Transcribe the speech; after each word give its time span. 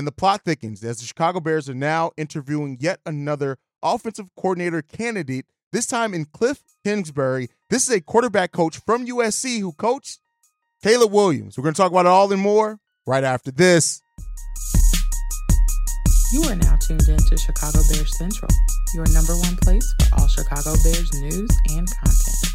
And 0.00 0.06
the 0.06 0.12
plot 0.12 0.46
thickens 0.46 0.82
as 0.82 0.98
the 0.98 1.04
Chicago 1.04 1.40
Bears 1.40 1.68
are 1.68 1.74
now 1.74 2.12
interviewing 2.16 2.78
yet 2.80 3.00
another 3.04 3.58
offensive 3.82 4.34
coordinator 4.34 4.80
candidate, 4.80 5.44
this 5.72 5.86
time 5.86 6.14
in 6.14 6.24
Kliff 6.24 6.60
Kingsbury. 6.82 7.50
This 7.68 7.86
is 7.86 7.94
a 7.94 8.00
quarterback 8.00 8.50
coach 8.50 8.78
from 8.78 9.04
USC 9.06 9.60
who 9.60 9.72
coached 9.72 10.20
Caleb 10.82 11.12
Williams. 11.12 11.58
We're 11.58 11.64
going 11.64 11.74
to 11.74 11.76
talk 11.82 11.90
about 11.92 12.06
it 12.06 12.08
all 12.08 12.32
and 12.32 12.40
more 12.40 12.78
right 13.06 13.24
after 13.24 13.50
this. 13.50 14.00
You 16.32 16.44
are 16.44 16.56
now 16.56 16.76
tuned 16.76 17.06
in 17.06 17.18
to 17.18 17.36
Chicago 17.36 17.80
Bears 17.92 18.16
Central, 18.16 18.50
your 18.94 19.04
number 19.12 19.36
one 19.36 19.56
place 19.58 19.94
for 20.00 20.18
all 20.18 20.28
Chicago 20.28 20.72
Bears 20.82 21.12
news 21.12 21.50
and 21.76 21.86
content. 21.94 22.49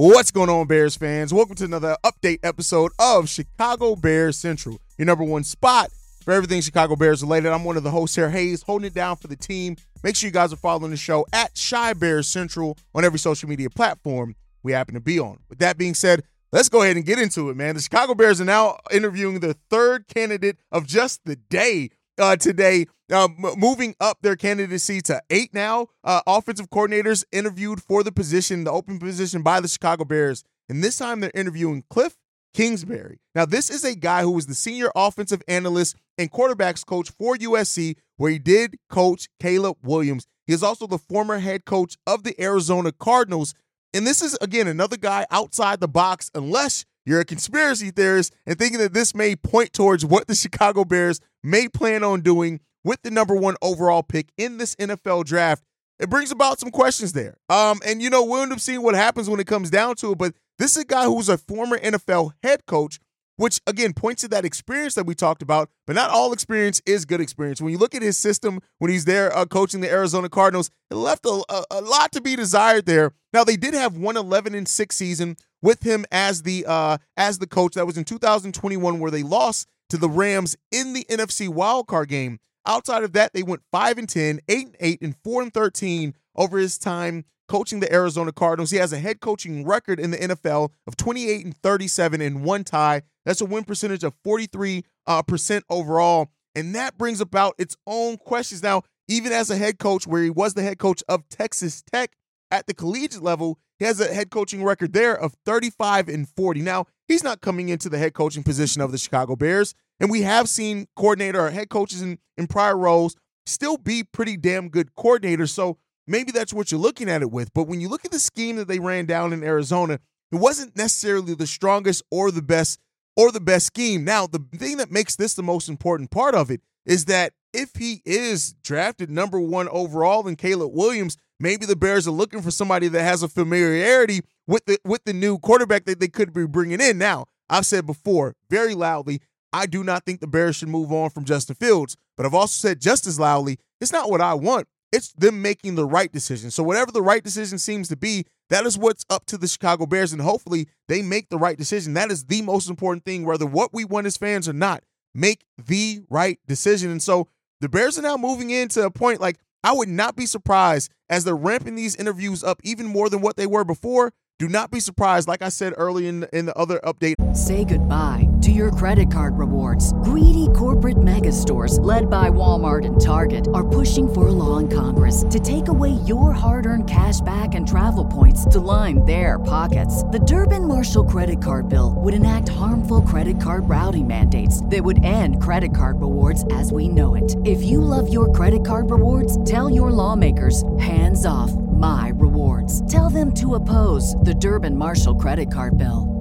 What's 0.00 0.30
going 0.30 0.48
on, 0.48 0.68
Bears 0.68 0.94
fans? 0.94 1.34
Welcome 1.34 1.56
to 1.56 1.64
another 1.64 1.96
update 2.06 2.38
episode 2.44 2.92
of 3.00 3.28
Chicago 3.28 3.96
Bears 3.96 4.38
Central, 4.38 4.80
your 4.96 5.06
number 5.06 5.24
one 5.24 5.42
spot 5.42 5.90
for 6.22 6.32
everything 6.32 6.60
Chicago 6.60 6.94
Bears 6.94 7.20
related. 7.20 7.50
I'm 7.50 7.64
one 7.64 7.76
of 7.76 7.82
the 7.82 7.90
hosts 7.90 8.14
here, 8.14 8.30
Haize, 8.30 8.62
holding 8.62 8.86
it 8.86 8.94
down 8.94 9.16
for 9.16 9.26
the 9.26 9.34
team. 9.34 9.74
Make 10.04 10.14
sure 10.14 10.28
you 10.28 10.32
guys 10.32 10.52
are 10.52 10.56
following 10.56 10.92
the 10.92 10.96
show 10.96 11.26
at 11.32 11.60
Chi 11.68 11.94
Bears 11.94 12.28
Central 12.28 12.78
on 12.94 13.04
every 13.04 13.18
social 13.18 13.48
media 13.48 13.70
platform 13.70 14.36
we 14.62 14.70
happen 14.70 14.94
to 14.94 15.00
be 15.00 15.18
on. 15.18 15.40
With 15.48 15.58
that 15.58 15.76
being 15.76 15.94
said, 15.94 16.22
let's 16.52 16.68
go 16.68 16.82
ahead 16.82 16.94
and 16.94 17.04
get 17.04 17.18
into 17.18 17.50
it, 17.50 17.56
man. 17.56 17.74
The 17.74 17.82
Chicago 17.82 18.14
Bears 18.14 18.40
are 18.40 18.44
now 18.44 18.78
interviewing 18.92 19.40
the 19.40 19.56
third 19.68 20.06
candidate 20.06 20.58
of 20.70 20.86
just 20.86 21.24
the 21.24 21.34
day 21.34 21.90
uh, 22.18 22.36
today, 22.36 22.86
uh, 23.12 23.24
m- 23.24 23.54
moving 23.56 23.94
up 24.00 24.18
their 24.22 24.36
candidacy 24.36 25.00
to 25.02 25.22
eight 25.30 25.54
now. 25.54 25.88
Uh, 26.04 26.20
offensive 26.26 26.70
coordinators 26.70 27.24
interviewed 27.32 27.82
for 27.82 28.02
the 28.02 28.12
position, 28.12 28.64
the 28.64 28.72
open 28.72 28.98
position 28.98 29.42
by 29.42 29.60
the 29.60 29.68
Chicago 29.68 30.04
Bears. 30.04 30.44
And 30.68 30.84
this 30.84 30.98
time 30.98 31.20
they're 31.20 31.30
interviewing 31.34 31.84
Kliff 31.90 32.14
Kingsbury. 32.54 33.20
Now, 33.34 33.46
this 33.46 33.70
is 33.70 33.84
a 33.84 33.94
guy 33.94 34.22
who 34.22 34.32
was 34.32 34.46
the 34.46 34.54
senior 34.54 34.90
offensive 34.94 35.42
analyst 35.48 35.96
and 36.16 36.30
quarterbacks 36.30 36.84
coach 36.84 37.10
for 37.10 37.36
USC, 37.36 37.96
where 38.16 38.30
he 38.30 38.38
did 38.38 38.76
coach 38.90 39.28
Caleb 39.40 39.76
Williams. 39.82 40.26
He 40.46 40.52
is 40.52 40.62
also 40.62 40.86
the 40.86 40.98
former 40.98 41.38
head 41.38 41.64
coach 41.64 41.96
of 42.06 42.24
the 42.24 42.40
Arizona 42.42 42.92
Cardinals. 42.92 43.54
And 43.94 44.06
this 44.06 44.22
is, 44.22 44.36
again, 44.40 44.66
another 44.66 44.96
guy 44.96 45.26
outside 45.30 45.80
the 45.80 45.88
box, 45.88 46.30
unless 46.34 46.84
you're 47.08 47.20
a 47.20 47.24
conspiracy 47.24 47.90
theorist 47.90 48.34
and 48.46 48.58
thinking 48.58 48.78
that 48.80 48.92
this 48.92 49.14
may 49.14 49.34
point 49.34 49.72
towards 49.72 50.04
what 50.04 50.26
the 50.26 50.34
Chicago 50.34 50.84
Bears 50.84 51.20
may 51.42 51.66
plan 51.66 52.04
on 52.04 52.20
doing 52.20 52.60
with 52.84 53.00
the 53.00 53.10
number 53.10 53.34
one 53.34 53.56
overall 53.62 54.02
pick 54.02 54.28
in 54.36 54.58
this 54.58 54.74
NFL 54.76 55.24
draft. 55.24 55.64
It 55.98 56.10
brings 56.10 56.30
about 56.30 56.60
some 56.60 56.70
questions 56.70 57.14
there. 57.14 57.38
Um, 57.48 57.80
and 57.86 58.02
you 58.02 58.10
know, 58.10 58.22
we'll 58.24 58.42
end 58.42 58.52
up 58.52 58.60
seeing 58.60 58.82
what 58.82 58.94
happens 58.94 59.28
when 59.30 59.40
it 59.40 59.46
comes 59.46 59.70
down 59.70 59.96
to 59.96 60.12
it. 60.12 60.18
But 60.18 60.34
this 60.58 60.76
is 60.76 60.82
a 60.82 60.86
guy 60.86 61.06
who's 61.06 61.30
a 61.30 61.38
former 61.38 61.78
NFL 61.78 62.32
head 62.42 62.66
coach, 62.66 63.00
which 63.38 63.60
again 63.66 63.94
points 63.94 64.20
to 64.20 64.28
that 64.28 64.44
experience 64.44 64.94
that 64.94 65.06
we 65.06 65.14
talked 65.14 65.40
about. 65.40 65.70
But 65.86 65.96
not 65.96 66.10
all 66.10 66.32
experience 66.32 66.82
is 66.84 67.06
good 67.06 67.20
experience. 67.20 67.62
When 67.62 67.72
you 67.72 67.78
look 67.78 67.94
at 67.94 68.02
his 68.02 68.18
system 68.18 68.60
when 68.78 68.90
he's 68.90 69.06
there 69.06 69.34
uh, 69.34 69.46
coaching 69.46 69.80
the 69.80 69.90
Arizona 69.90 70.28
Cardinals, 70.28 70.70
it 70.90 70.96
left 70.96 71.24
a, 71.24 71.42
a, 71.48 71.64
a 71.70 71.80
lot 71.80 72.12
to 72.12 72.20
be 72.20 72.36
desired 72.36 72.84
there. 72.84 73.12
Now 73.32 73.44
they 73.44 73.56
did 73.56 73.72
have 73.72 73.96
one 73.96 74.16
11 74.16 74.54
and 74.54 74.68
six 74.68 74.96
season 74.96 75.36
with 75.62 75.84
him 75.84 76.04
as 76.12 76.42
the 76.42 76.66
uh, 76.66 76.98
as 77.16 77.38
the 77.38 77.46
coach. 77.46 77.74
That 77.74 77.86
was 77.86 77.96
in 77.96 78.04
2021, 78.04 78.98
where 78.98 79.10
they 79.10 79.22
lost 79.22 79.68
to 79.90 79.96
the 79.96 80.08
Rams 80.08 80.56
in 80.70 80.92
the 80.92 81.06
NFC 81.08 81.48
wildcard 81.48 82.08
game. 82.08 82.40
Outside 82.66 83.02
of 83.04 83.12
that, 83.14 83.32
they 83.32 83.42
went 83.42 83.62
5 83.72 83.96
and 83.96 84.08
10, 84.08 84.40
8 84.46 84.66
and 84.66 84.76
8, 84.78 84.98
and 85.00 85.16
4 85.24 85.42
and 85.42 85.54
13 85.54 86.14
over 86.36 86.58
his 86.58 86.76
time 86.76 87.24
coaching 87.48 87.80
the 87.80 87.92
Arizona 87.92 88.32
Cardinals. 88.32 88.70
He 88.70 88.76
has 88.76 88.92
a 88.92 88.98
head 88.98 89.20
coaching 89.20 89.64
record 89.64 89.98
in 89.98 90.10
the 90.10 90.18
NFL 90.18 90.70
of 90.86 90.96
28 90.96 91.44
and 91.44 91.56
37 91.56 92.20
in 92.20 92.42
one 92.42 92.64
tie. 92.64 93.02
That's 93.24 93.40
a 93.40 93.46
win 93.46 93.64
percentage 93.64 94.04
of 94.04 94.14
43 94.22 94.84
uh, 95.06 95.22
percent 95.22 95.64
overall. 95.68 96.28
And 96.54 96.74
that 96.74 96.96
brings 96.96 97.20
about 97.20 97.54
its 97.58 97.76
own 97.86 98.16
questions. 98.16 98.62
Now, 98.62 98.82
even 99.08 99.32
as 99.32 99.50
a 99.50 99.56
head 99.56 99.78
coach, 99.78 100.06
where 100.06 100.22
he 100.22 100.30
was 100.30 100.54
the 100.54 100.62
head 100.62 100.78
coach 100.78 101.02
of 101.08 101.28
Texas 101.28 101.82
Tech 101.82 102.16
at 102.50 102.66
the 102.66 102.74
collegiate 102.74 103.22
level, 103.22 103.58
he 103.78 103.84
has 103.84 104.00
a 104.00 104.12
head 104.12 104.30
coaching 104.30 104.64
record 104.64 104.92
there 104.92 105.14
of 105.14 105.34
35 105.44 106.08
and 106.08 106.28
40. 106.28 106.62
Now, 106.62 106.86
he's 107.06 107.22
not 107.22 107.40
coming 107.40 107.68
into 107.68 107.88
the 107.88 107.98
head 107.98 108.14
coaching 108.14 108.42
position 108.42 108.82
of 108.82 108.92
the 108.92 108.98
Chicago 108.98 109.36
Bears. 109.36 109.74
And 110.00 110.10
we 110.10 110.22
have 110.22 110.48
seen 110.48 110.86
coordinator 110.96 111.40
or 111.40 111.50
head 111.50 111.70
coaches 111.70 112.02
in, 112.02 112.18
in 112.36 112.46
prior 112.46 112.76
roles 112.76 113.16
still 113.46 113.76
be 113.76 114.04
pretty 114.04 114.36
damn 114.36 114.68
good 114.68 114.94
coordinators. 114.94 115.50
So 115.50 115.78
maybe 116.08 116.32
that's 116.32 116.52
what 116.52 116.72
you're 116.72 116.80
looking 116.80 117.08
at 117.08 117.22
it 117.22 117.30
with. 117.30 117.52
But 117.54 117.68
when 117.68 117.80
you 117.80 117.88
look 117.88 118.04
at 118.04 118.10
the 118.10 118.18
scheme 118.18 118.56
that 118.56 118.68
they 118.68 118.78
ran 118.78 119.06
down 119.06 119.32
in 119.32 119.44
Arizona, 119.44 120.00
it 120.32 120.36
wasn't 120.36 120.76
necessarily 120.76 121.34
the 121.34 121.46
strongest 121.46 122.02
or 122.10 122.30
the 122.30 122.42
best 122.42 122.80
or 123.16 123.32
the 123.32 123.40
best 123.40 123.66
scheme. 123.66 124.04
Now, 124.04 124.26
the 124.26 124.44
thing 124.56 124.76
that 124.76 124.90
makes 124.90 125.16
this 125.16 125.34
the 125.34 125.42
most 125.42 125.68
important 125.68 126.10
part 126.10 126.34
of 126.34 126.50
it 126.50 126.60
is 126.86 127.06
that 127.06 127.32
if 127.52 127.70
he 127.76 128.02
is 128.04 128.54
drafted 128.62 129.10
number 129.10 129.40
one 129.40 129.68
overall 129.68 130.28
in 130.28 130.36
Caleb 130.36 130.72
Williams, 130.72 131.16
maybe 131.40 131.66
the 131.66 131.76
Bears 131.76 132.06
are 132.06 132.12
looking 132.12 132.42
for 132.42 132.50
somebody 132.50 132.88
that 132.88 133.02
has 133.02 133.22
a 133.22 133.28
familiarity 133.28 134.20
with 134.46 134.64
the 134.66 134.78
with 134.84 135.04
the 135.04 135.12
new 135.12 135.38
quarterback 135.38 135.84
that 135.86 136.00
they 136.00 136.08
could 136.08 136.32
be 136.32 136.46
bringing 136.46 136.80
in. 136.80 136.98
Now, 136.98 137.26
I've 137.48 137.66
said 137.66 137.86
before 137.86 138.34
very 138.50 138.74
loudly, 138.74 139.20
I 139.52 139.66
do 139.66 139.82
not 139.82 140.04
think 140.04 140.20
the 140.20 140.26
Bears 140.26 140.56
should 140.56 140.68
move 140.68 140.92
on 140.92 141.10
from 141.10 141.24
Justin 141.24 141.56
Fields, 141.56 141.96
but 142.16 142.26
I've 142.26 142.34
also 142.34 142.68
said 142.68 142.80
just 142.80 143.06
as 143.06 143.18
loudly, 143.18 143.58
it's 143.80 143.92
not 143.92 144.10
what 144.10 144.20
I 144.20 144.34
want. 144.34 144.66
It's 144.92 145.12
them 145.12 145.42
making 145.42 145.74
the 145.74 145.84
right 145.84 146.10
decision. 146.10 146.50
So 146.50 146.62
whatever 146.62 146.90
the 146.90 147.02
right 147.02 147.22
decision 147.22 147.58
seems 147.58 147.88
to 147.88 147.96
be, 147.96 148.24
that 148.50 148.64
is 148.64 148.78
what's 148.78 149.04
up 149.10 149.26
to 149.26 149.36
the 149.36 149.46
Chicago 149.46 149.84
Bears, 149.84 150.12
and 150.12 150.22
hopefully 150.22 150.68
they 150.88 151.02
make 151.02 151.28
the 151.28 151.36
right 151.36 151.58
decision. 151.58 151.94
That 151.94 152.10
is 152.10 152.24
the 152.24 152.42
most 152.42 152.70
important 152.70 153.04
thing, 153.04 153.24
whether 153.24 153.44
what 153.44 153.74
we 153.74 153.84
want 153.84 154.06
as 154.06 154.16
fans 154.16 154.48
or 154.48 154.54
not. 154.54 154.82
Make 155.14 155.44
the 155.58 156.00
right 156.08 156.38
decision. 156.46 156.90
And 156.90 157.02
so 157.02 157.28
the 157.60 157.68
Bears 157.68 157.98
are 157.98 158.02
now 158.02 158.16
moving 158.16 158.50
into 158.50 158.84
a 158.84 158.90
point 158.90 159.20
like 159.20 159.38
I 159.64 159.72
would 159.72 159.88
not 159.88 160.16
be 160.16 160.26
surprised 160.26 160.90
as 161.08 161.24
they're 161.24 161.36
ramping 161.36 161.74
these 161.74 161.96
interviews 161.96 162.44
up 162.44 162.60
even 162.62 162.86
more 162.86 163.10
than 163.10 163.20
what 163.20 163.36
they 163.36 163.46
were 163.46 163.64
before. 163.64 164.12
Do 164.38 164.46
not 164.46 164.70
be 164.70 164.78
surprised, 164.78 165.26
like 165.26 165.42
I 165.42 165.48
said 165.48 165.74
early 165.76 166.06
in 166.06 166.20
the, 166.20 166.38
in 166.38 166.46
the 166.46 166.56
other 166.56 166.78
update. 166.84 167.16
Say 167.34 167.64
goodbye 167.64 168.28
to 168.42 168.52
your 168.52 168.70
credit 168.70 169.10
card 169.10 169.36
rewards. 169.36 169.92
Greedy 169.94 170.46
corporate 170.54 171.02
mega 171.02 171.32
stores, 171.32 171.80
led 171.80 172.08
by 172.08 172.30
Walmart 172.30 172.86
and 172.86 173.00
Target, 173.00 173.48
are 173.52 173.66
pushing 173.66 174.06
for 174.06 174.28
a 174.28 174.30
law 174.30 174.58
in 174.58 174.68
Congress 174.68 175.24
to 175.30 175.40
take 175.40 175.66
away 175.66 175.90
your 176.06 176.30
hard 176.30 176.66
earned 176.66 176.88
cash 176.88 177.20
back 177.22 177.56
and 177.56 177.66
travel 177.66 178.04
points 178.04 178.44
to 178.44 178.60
line 178.60 179.04
their 179.04 179.40
pockets. 179.40 180.04
The 180.04 180.20
Durbin 180.20 180.68
Marshall 180.68 181.06
credit 181.06 181.42
card 181.42 181.68
bill 181.68 181.94
would 181.96 182.14
enact 182.14 182.48
harmful 182.48 183.00
credit 183.00 183.40
card 183.40 183.68
routing 183.68 184.06
mandates 184.06 184.64
that 184.66 184.84
would 184.84 185.02
end 185.02 185.42
credit 185.42 185.74
card 185.74 186.00
rewards 186.00 186.44
as 186.52 186.70
we 186.70 186.86
know 186.86 187.16
it. 187.16 187.34
If 187.44 187.60
you 187.64 187.80
love 187.80 188.12
your 188.12 188.30
credit 188.30 188.64
card 188.64 188.92
rewards, 188.92 189.42
tell 189.42 189.68
your 189.68 189.90
lawmakers 189.90 190.62
hands 190.78 191.26
off 191.26 191.52
my 191.52 192.12
rewards. 192.38 192.90
Tell 192.92 193.10
them 193.10 193.32
to 193.34 193.54
oppose 193.56 194.14
the 194.16 194.34
Durbin 194.34 194.76
Marshall 194.76 195.16
credit 195.16 195.52
card 195.52 195.76
bill. 195.76 196.14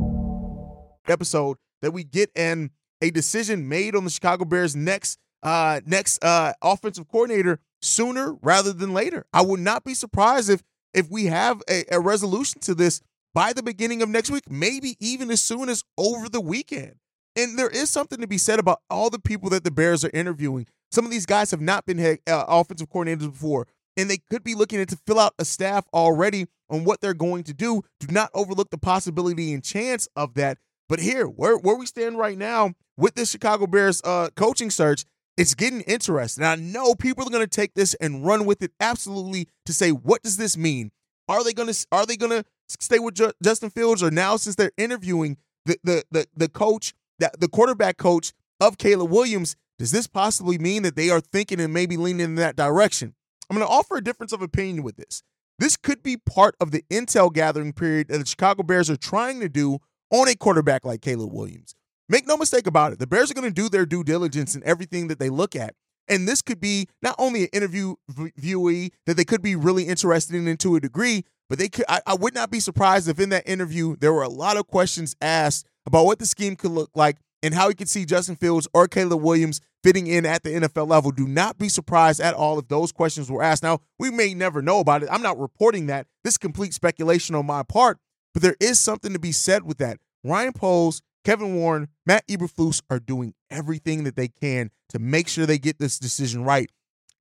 episode 1.07 1.57
that 1.81 1.91
we 1.91 2.03
get 2.03 2.29
in 2.35 2.71
a 3.01 3.11
decision 3.11 3.69
made 3.69 3.95
on 3.95 4.03
the 4.03 4.09
Chicago 4.09 4.43
Bears 4.45 4.75
next 4.75 5.19
uh 5.43 5.79
next 5.85 6.21
uh 6.23 6.51
offensive 6.61 7.07
coordinator 7.07 7.59
sooner 7.81 8.33
rather 8.41 8.73
than 8.73 8.93
later. 8.93 9.25
I 9.31 9.41
would 9.41 9.59
not 9.59 9.83
be 9.85 9.93
surprised 9.93 10.49
if 10.49 10.63
if 10.93 11.09
we 11.09 11.25
have 11.27 11.61
a, 11.69 11.85
a 11.91 11.99
resolution 11.99 12.59
to 12.61 12.73
this 12.75 13.01
by 13.33 13.53
the 13.53 13.63
beginning 13.63 14.01
of 14.01 14.09
next 14.09 14.31
week, 14.31 14.49
maybe 14.49 14.97
even 14.99 15.29
as 15.29 15.41
soon 15.41 15.69
as 15.69 15.83
over 15.97 16.27
the 16.27 16.41
weekend. 16.41 16.95
And 17.35 17.57
there 17.57 17.69
is 17.69 17.89
something 17.91 18.19
to 18.19 18.27
be 18.27 18.39
said 18.39 18.57
about 18.57 18.81
all 18.89 19.11
the 19.11 19.19
people 19.19 19.51
that 19.51 19.63
the 19.63 19.69
Bears 19.71 20.03
are 20.03 20.09
interviewing. 20.11 20.65
Some 20.91 21.05
of 21.05 21.11
these 21.11 21.27
guys 21.27 21.51
have 21.51 21.61
not 21.61 21.85
been 21.85 21.99
head, 21.99 22.19
uh, 22.25 22.45
offensive 22.47 22.89
coordinators 22.89 23.31
before, 23.31 23.67
and 23.97 24.09
they 24.09 24.19
could 24.29 24.43
be 24.43 24.55
looking 24.55 24.85
to 24.85 24.99
fill 25.07 25.19
out 25.19 25.33
a 25.39 25.45
staff 25.45 25.85
already 25.93 26.45
on 26.69 26.83
what 26.83 27.01
they're 27.01 27.13
going 27.13 27.43
to 27.45 27.53
do. 27.53 27.81
Do 27.99 28.07
not 28.11 28.29
overlook 28.33 28.69
the 28.69 28.77
possibility 28.77 29.53
and 29.53 29.63
chance 29.63 30.07
of 30.15 30.35
that. 30.35 30.59
But 30.87 30.99
here, 30.99 31.25
where 31.25 31.57
where 31.57 31.75
we 31.75 31.85
stand 31.85 32.17
right 32.17 32.37
now 32.37 32.73
with 32.95 33.15
the 33.15 33.25
Chicago 33.25 33.67
Bears 33.67 34.01
uh, 34.05 34.29
coaching 34.35 34.69
search, 34.69 35.03
it's 35.35 35.53
getting 35.53 35.81
interesting. 35.81 36.43
I 36.45 36.55
know 36.55 36.95
people 36.95 37.27
are 37.27 37.31
going 37.31 37.43
to 37.43 37.47
take 37.47 37.73
this 37.73 37.93
and 37.95 38.25
run 38.25 38.45
with 38.45 38.61
it 38.63 38.71
absolutely 38.79 39.49
to 39.65 39.73
say, 39.73 39.91
what 39.91 40.23
does 40.23 40.37
this 40.37 40.55
mean? 40.55 40.91
Are 41.27 41.43
they 41.43 41.51
going 41.51 41.71
to 41.71 41.87
are 41.91 42.05
they 42.05 42.15
going 42.15 42.31
to 42.31 42.45
stay 42.67 42.99
with 42.99 43.15
Ju- 43.15 43.33
Justin 43.43 43.69
Fields 43.69 44.01
or 44.01 44.11
now 44.11 44.37
since 44.37 44.55
they're 44.55 44.71
interviewing 44.77 45.37
the 45.65 45.77
the 45.83 46.03
the, 46.09 46.27
the 46.35 46.47
coach 46.49 46.93
that 47.19 47.39
the 47.39 47.49
quarterback 47.49 47.97
coach 47.97 48.31
of 48.59 48.77
Caleb 48.77 49.11
Williams, 49.11 49.55
does 49.77 49.91
this 49.91 50.07
possibly 50.07 50.57
mean 50.57 50.83
that 50.83 50.95
they 50.95 51.09
are 51.09 51.19
thinking 51.21 51.59
and 51.59 51.73
maybe 51.73 51.97
leaning 51.97 52.21
in 52.23 52.35
that 52.35 52.55
direction? 52.55 53.13
I'm 53.49 53.57
going 53.57 53.67
to 53.67 53.73
offer 53.73 53.97
a 53.97 54.03
difference 54.03 54.33
of 54.33 54.41
opinion 54.41 54.83
with 54.83 54.97
this. 54.97 55.23
This 55.59 55.77
could 55.77 56.03
be 56.03 56.17
part 56.17 56.55
of 56.59 56.71
the 56.71 56.83
intel 56.89 57.33
gathering 57.33 57.73
period 57.73 58.09
that 58.09 58.19
the 58.19 58.25
Chicago 58.25 58.63
Bears 58.63 58.89
are 58.89 58.97
trying 58.97 59.39
to 59.39 59.49
do 59.49 59.79
on 60.11 60.27
a 60.27 60.35
quarterback 60.35 60.85
like 60.85 61.01
Caleb 61.01 61.33
Williams. 61.33 61.73
Make 62.09 62.27
no 62.27 62.37
mistake 62.37 62.67
about 62.67 62.93
it, 62.93 62.99
the 62.99 63.07
Bears 63.07 63.31
are 63.31 63.33
going 63.33 63.47
to 63.47 63.53
do 63.53 63.67
their 63.67 63.85
due 63.85 64.03
diligence 64.03 64.55
in 64.55 64.63
everything 64.63 65.07
that 65.07 65.19
they 65.19 65.29
look 65.29 65.55
at. 65.55 65.73
And 66.07 66.27
this 66.27 66.41
could 66.41 66.61
be 66.61 66.87
not 67.01 67.15
only 67.17 67.43
an 67.43 67.49
interview 67.51 67.95
viewee 68.09 68.91
that 69.05 69.17
they 69.17 69.25
could 69.25 69.41
be 69.41 69.55
really 69.55 69.83
interested 69.83 70.35
in 70.35 70.57
to 70.57 70.75
a 70.77 70.79
degree, 70.79 71.25
but 71.49 71.59
they 71.59 71.67
could 71.67 71.85
I, 71.89 72.01
I 72.05 72.15
would 72.15 72.33
not 72.33 72.49
be 72.49 72.61
surprised 72.61 73.09
if 73.09 73.19
in 73.19 73.29
that 73.29 73.47
interview 73.47 73.97
there 73.97 74.13
were 74.13 74.23
a 74.23 74.29
lot 74.29 74.55
of 74.55 74.67
questions 74.67 75.15
asked 75.21 75.67
about 75.85 76.05
what 76.05 76.19
the 76.19 76.25
scheme 76.25 76.55
could 76.55 76.71
look 76.71 76.91
like 76.95 77.17
and 77.43 77.53
how 77.53 77.67
he 77.67 77.75
could 77.75 77.89
see 77.89 78.05
Justin 78.05 78.35
Fields 78.35 78.67
or 78.73 78.87
Caleb 78.87 79.21
Williams 79.21 79.59
fitting 79.87 80.07
in 80.07 80.25
at 80.25 80.43
the 80.43 80.49
NFL 80.49 80.89
level. 80.89 81.11
Do 81.11 81.25
not 81.25 81.57
be 81.57 81.69
surprised 81.69 82.19
at 82.19 82.33
all 82.33 82.59
if 82.59 82.67
those 82.67 82.91
questions 82.91 83.31
were 83.31 83.41
asked. 83.41 83.63
Now, 83.63 83.79
we 83.97 84.11
may 84.11 84.33
never 84.33 84.61
know 84.61 84.81
about 84.81 85.01
it. 85.01 85.07
I'm 85.09 85.21
not 85.21 85.39
reporting 85.39 85.87
that. 85.87 86.07
This 86.25 86.33
is 86.33 86.37
complete 86.37 86.73
speculation 86.73 87.35
on 87.35 87.45
my 87.45 87.63
part, 87.63 87.97
but 88.33 88.43
there 88.43 88.57
is 88.59 88.81
something 88.81 89.13
to 89.13 89.19
be 89.19 89.31
said 89.31 89.63
with 89.63 89.77
that. 89.77 89.97
Ryan 90.25 90.51
Poles, 90.51 91.01
Kevin 91.23 91.55
Warren, 91.55 91.87
Matt 92.05 92.27
Eberflus 92.27 92.81
are 92.89 92.99
doing 92.99 93.33
everything 93.49 94.03
that 94.03 94.17
they 94.17 94.27
can 94.27 94.71
to 94.89 94.99
make 94.99 95.29
sure 95.29 95.45
they 95.45 95.57
get 95.57 95.79
this 95.79 95.97
decision 95.97 96.43
right. 96.43 96.69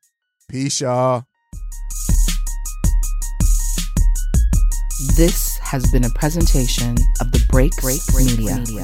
Peace, 0.48 0.82
y'all. 0.82 1.26
This 5.16 5.58
has 5.60 5.90
been 5.92 6.04
a 6.04 6.10
presentation 6.12 6.96
of 7.22 7.32
the 7.32 7.44
Break 7.50 7.72
Break 7.78 8.02
Media. 8.16 8.58
Media. 8.58 8.84